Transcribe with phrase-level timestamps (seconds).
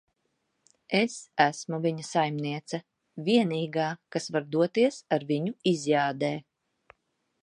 [0.99, 2.79] Es esmu viņa saimniece.
[3.29, 3.85] Vienīgā,
[4.15, 6.33] kas var doties ar viņu izjādē.